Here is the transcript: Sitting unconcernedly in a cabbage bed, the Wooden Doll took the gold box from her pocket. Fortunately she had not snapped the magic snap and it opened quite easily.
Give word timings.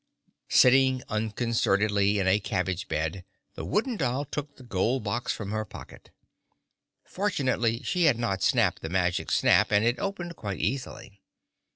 Sitting 0.49 1.03
unconcernedly 1.09 2.17
in 2.17 2.27
a 2.27 2.39
cabbage 2.39 2.87
bed, 2.87 3.23
the 3.53 3.63
Wooden 3.63 3.97
Doll 3.97 4.25
took 4.25 4.55
the 4.55 4.63
gold 4.63 5.03
box 5.03 5.31
from 5.31 5.51
her 5.51 5.63
pocket. 5.63 6.09
Fortunately 7.05 7.83
she 7.83 8.05
had 8.05 8.17
not 8.17 8.41
snapped 8.41 8.81
the 8.81 8.89
magic 8.89 9.29
snap 9.29 9.71
and 9.71 9.85
it 9.85 9.99
opened 9.99 10.35
quite 10.35 10.59
easily. 10.59 11.21